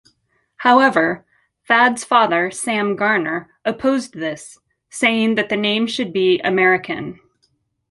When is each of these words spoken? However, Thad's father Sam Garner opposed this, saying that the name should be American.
However, 0.55 1.27
Thad's 1.67 2.03
father 2.03 2.49
Sam 2.49 2.95
Garner 2.95 3.51
opposed 3.63 4.13
this, 4.15 4.57
saying 4.89 5.35
that 5.35 5.49
the 5.49 5.55
name 5.55 5.85
should 5.85 6.11
be 6.11 6.39
American. 6.39 7.19